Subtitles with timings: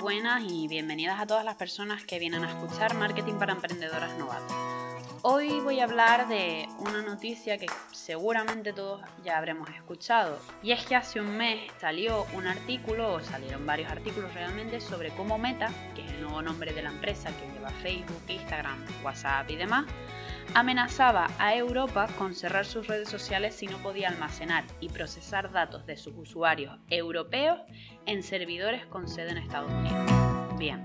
[0.00, 4.56] buenas y bienvenidas a todas las personas que vienen a escuchar Marketing para Emprendedoras Novatas.
[5.20, 10.38] Hoy voy a hablar de una noticia que seguramente todos ya habremos escuchado.
[10.62, 15.10] Y es que hace un mes salió un artículo, o salieron varios artículos realmente, sobre
[15.10, 19.50] cómo Meta, que es el nuevo nombre de la empresa que lleva Facebook, Instagram, WhatsApp
[19.50, 19.84] y demás,
[20.54, 25.86] amenazaba a Europa con cerrar sus redes sociales si no podía almacenar y procesar datos
[25.86, 27.60] de sus usuarios europeos
[28.06, 30.58] en servidores con sede en Estados Unidos.
[30.58, 30.84] Bien.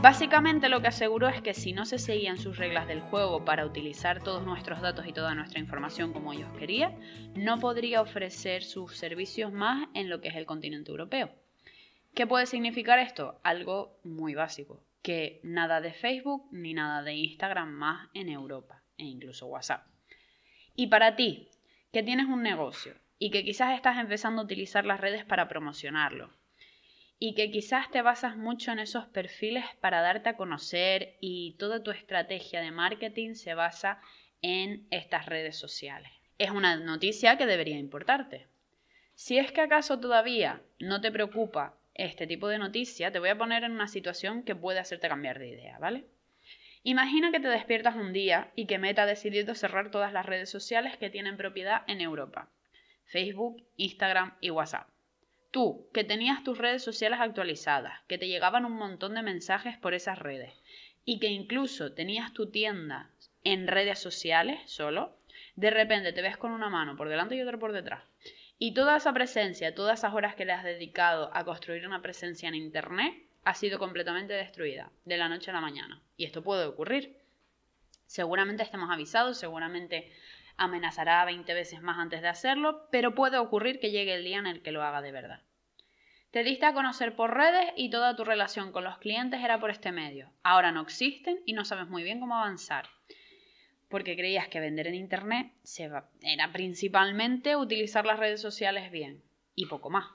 [0.00, 3.66] Básicamente lo que aseguró es que si no se seguían sus reglas del juego para
[3.66, 6.98] utilizar todos nuestros datos y toda nuestra información como ellos querían,
[7.34, 11.30] no podría ofrecer sus servicios más en lo que es el continente europeo.
[12.14, 13.40] ¿Qué puede significar esto?
[13.42, 19.04] Algo muy básico que nada de Facebook ni nada de Instagram más en Europa e
[19.04, 19.86] incluso WhatsApp.
[20.74, 21.48] Y para ti,
[21.92, 26.32] que tienes un negocio y que quizás estás empezando a utilizar las redes para promocionarlo
[27.18, 31.82] y que quizás te basas mucho en esos perfiles para darte a conocer y toda
[31.82, 34.00] tu estrategia de marketing se basa
[34.40, 36.12] en estas redes sociales.
[36.38, 38.46] Es una noticia que debería importarte.
[39.14, 43.36] Si es que acaso todavía no te preocupa este tipo de noticia, te voy a
[43.36, 46.06] poner en una situación que puede hacerte cambiar de idea, ¿vale?
[46.84, 50.48] Imagina que te despiertas un día y que Meta ha decidido cerrar todas las redes
[50.48, 52.48] sociales que tienen propiedad en Europa.
[53.04, 54.88] Facebook, Instagram y WhatsApp.
[55.50, 59.92] Tú, que tenías tus redes sociales actualizadas, que te llegaban un montón de mensajes por
[59.92, 60.52] esas redes
[61.04, 63.10] y que incluso tenías tu tienda
[63.44, 65.16] en redes sociales solo,
[65.56, 68.04] de repente te ves con una mano por delante y otra por detrás
[68.58, 72.48] y toda esa presencia, todas esas horas que le has dedicado a construir una presencia
[72.48, 73.14] en Internet,
[73.44, 76.02] ha sido completamente destruida de la noche a la mañana.
[76.16, 77.16] Y esto puede ocurrir.
[78.06, 80.12] Seguramente estemos avisados, seguramente
[80.56, 84.48] amenazará 20 veces más antes de hacerlo, pero puede ocurrir que llegue el día en
[84.48, 85.42] el que lo haga de verdad.
[86.32, 89.70] Te diste a conocer por redes y toda tu relación con los clientes era por
[89.70, 90.32] este medio.
[90.42, 92.88] Ahora no existen y no sabes muy bien cómo avanzar
[93.88, 95.52] porque creías que vender en Internet
[96.22, 99.22] era principalmente utilizar las redes sociales bien
[99.54, 100.06] y poco más,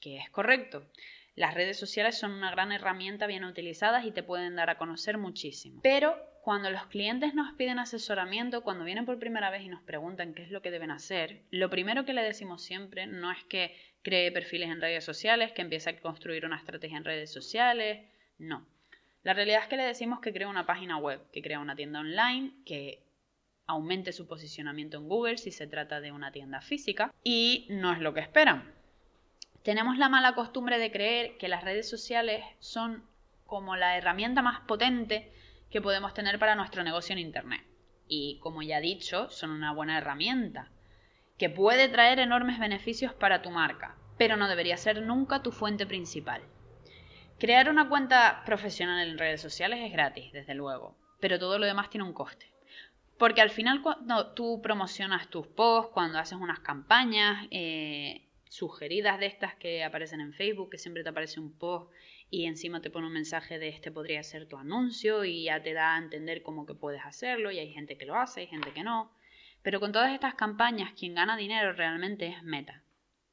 [0.00, 0.86] que es correcto.
[1.34, 5.16] Las redes sociales son una gran herramienta bien utilizadas y te pueden dar a conocer
[5.16, 5.80] muchísimo.
[5.82, 10.34] Pero cuando los clientes nos piden asesoramiento, cuando vienen por primera vez y nos preguntan
[10.34, 13.74] qué es lo que deben hacer, lo primero que le decimos siempre no es que
[14.02, 18.06] cree perfiles en redes sociales, que empiece a construir una estrategia en redes sociales,
[18.38, 18.66] no.
[19.22, 22.00] La realidad es que le decimos que crea una página web, que crea una tienda
[22.00, 23.04] online, que
[23.72, 28.00] aumente su posicionamiento en Google si se trata de una tienda física y no es
[28.00, 28.74] lo que esperan.
[29.62, 33.04] Tenemos la mala costumbre de creer que las redes sociales son
[33.46, 35.32] como la herramienta más potente
[35.70, 37.62] que podemos tener para nuestro negocio en Internet.
[38.08, 40.70] Y como ya he dicho, son una buena herramienta
[41.38, 45.86] que puede traer enormes beneficios para tu marca, pero no debería ser nunca tu fuente
[45.86, 46.42] principal.
[47.38, 51.88] Crear una cuenta profesional en redes sociales es gratis, desde luego, pero todo lo demás
[51.88, 52.51] tiene un coste.
[53.22, 59.26] Porque al final cuando tú promocionas tus posts, cuando haces unas campañas eh, sugeridas de
[59.26, 61.92] estas que aparecen en Facebook, que siempre te aparece un post
[62.30, 65.72] y encima te pone un mensaje de este podría ser tu anuncio y ya te
[65.72, 68.72] da a entender cómo que puedes hacerlo y hay gente que lo hace, hay gente
[68.72, 69.12] que no.
[69.62, 72.82] Pero con todas estas campañas, quien gana dinero realmente es Meta,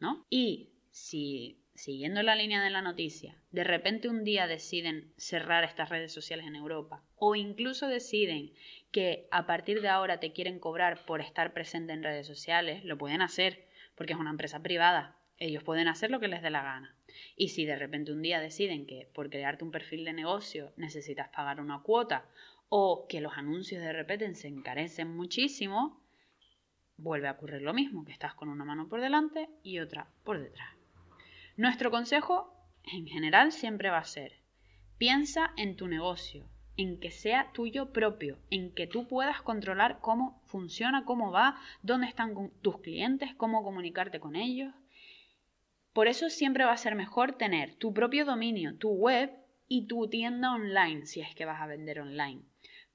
[0.00, 0.24] ¿no?
[0.30, 5.88] Y si siguiendo la línea de la noticia, de repente un día deciden cerrar estas
[5.88, 8.52] redes sociales en Europa o incluso deciden
[8.92, 12.96] que a partir de ahora te quieren cobrar por estar presente en redes sociales, lo
[12.96, 15.18] pueden hacer porque es una empresa privada.
[15.38, 16.96] Ellos pueden hacer lo que les dé la gana.
[17.36, 21.28] Y si de repente un día deciden que por crearte un perfil de negocio necesitas
[21.28, 22.28] pagar una cuota
[22.68, 26.00] o que los anuncios de repente se encarecen muchísimo,
[26.96, 30.40] vuelve a ocurrir lo mismo, que estás con una mano por delante y otra por
[30.40, 30.83] detrás.
[31.56, 34.40] Nuestro consejo en general siempre va a ser,
[34.98, 40.42] piensa en tu negocio, en que sea tuyo propio, en que tú puedas controlar cómo
[40.46, 44.74] funciona, cómo va, dónde están tus clientes, cómo comunicarte con ellos.
[45.92, 49.30] Por eso siempre va a ser mejor tener tu propio dominio, tu web
[49.68, 52.42] y tu tienda online, si es que vas a vender online.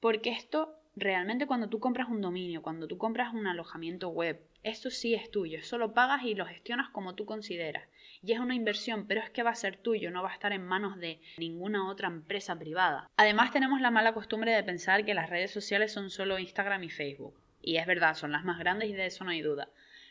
[0.02, 4.90] Porque esto realmente cuando tú compras un dominio, cuando tú compras un alojamiento web, esto
[4.90, 7.88] sí es tuyo, solo pagas y lo gestionas como tú consideras
[8.22, 10.52] y es una inversión, pero es que va a ser tuyo, no va a estar
[10.52, 13.10] en manos de ninguna otra empresa privada.
[13.16, 16.90] Además tenemos la mala costumbre de pensar que las redes sociales son solo Instagram y
[16.90, 17.40] Facebook.
[17.62, 19.70] Y es verdad, son las más grandes y de eso no hay duda.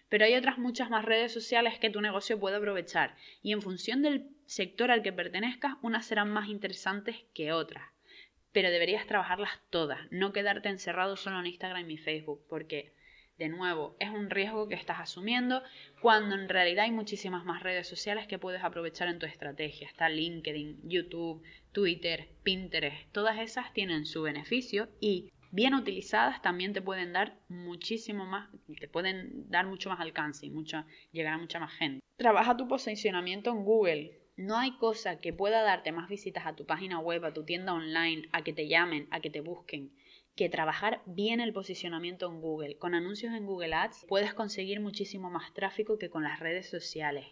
[0.09, 4.01] Pero hay otras muchas más redes sociales que tu negocio puede aprovechar y en función
[4.01, 7.85] del sector al que pertenezcas, unas serán más interesantes que otras.
[8.53, 12.95] Pero deberías trabajarlas todas, no quedarte encerrado solo en Instagram y Facebook, porque
[13.39, 15.63] de nuevo, es un riesgo que estás asumiendo
[16.01, 19.87] cuando en realidad hay muchísimas más redes sociales que puedes aprovechar en tu estrategia.
[19.87, 21.43] Está LinkedIn, YouTube,
[21.73, 23.11] Twitter, Pinterest.
[23.13, 28.51] Todas esas tienen su beneficio y bien utilizadas también te pueden dar muchísimo más,
[28.81, 32.01] te pueden dar mucho más alcance y mucho, llegar a mucha más gente.
[32.17, 34.19] Trabaja tu posicionamiento en Google.
[34.37, 37.73] No hay cosa que pueda darte más visitas a tu página web, a tu tienda
[37.73, 39.93] online, a que te llamen, a que te busquen
[40.39, 42.79] que trabajar bien el posicionamiento en Google.
[42.79, 47.27] Con anuncios en Google Ads puedes conseguir muchísimo más tráfico que con las redes sociales.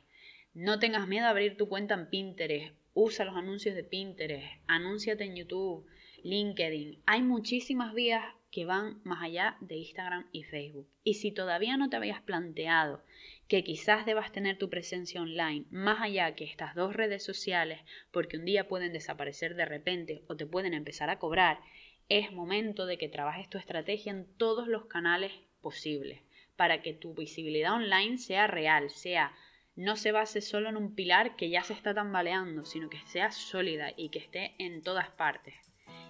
[0.54, 2.74] No tengas miedo a abrir tu cuenta en Pinterest.
[2.94, 4.44] Usa los anuncios de Pinterest.
[4.66, 5.86] Anúnciate en YouTube,
[6.24, 7.00] LinkedIn.
[7.06, 10.88] Hay muchísimas vías que van más allá de Instagram y Facebook.
[11.04, 13.04] Y si todavía no te habías planteado
[13.46, 17.80] que quizás debas tener tu presencia online más allá que estas dos redes sociales,
[18.10, 21.60] porque un día pueden desaparecer de repente o te pueden empezar a cobrar,
[22.08, 26.22] es momento de que trabajes tu estrategia en todos los canales posibles
[26.56, 29.32] para que tu visibilidad online sea real, sea
[29.76, 33.30] no se base solo en un pilar que ya se está tambaleando, sino que sea
[33.30, 35.54] sólida y que esté en todas partes.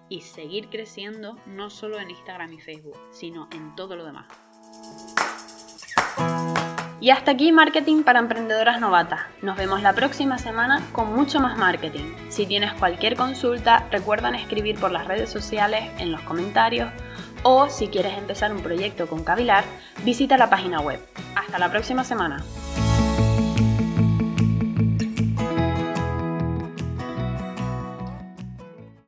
[0.08, 4.45] Y seguir creciendo no solo en Instagram y Facebook, sino en todo lo demás.
[7.00, 9.20] Y hasta aquí Marketing para Emprendedoras Novatas.
[9.42, 12.14] Nos vemos la próxima semana con mucho más marketing.
[12.30, 16.90] Si tienes cualquier consulta, recuerda escribir por las redes sociales, en los comentarios
[17.42, 19.64] o si quieres empezar un proyecto con Cavilar,
[20.04, 20.98] visita la página web.
[21.36, 22.42] Hasta la próxima semana.